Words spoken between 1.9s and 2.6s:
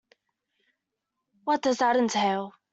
entail?